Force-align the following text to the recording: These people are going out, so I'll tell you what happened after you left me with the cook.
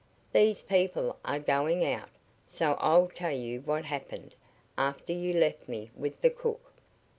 These 0.33 0.63
people 0.63 1.19
are 1.23 1.37
going 1.37 1.85
out, 1.85 2.09
so 2.47 2.73
I'll 2.79 3.07
tell 3.09 3.29
you 3.35 3.61
what 3.61 3.85
happened 3.85 4.33
after 4.75 5.13
you 5.13 5.31
left 5.31 5.69
me 5.69 5.91
with 5.95 6.21
the 6.21 6.31
cook. 6.31 6.73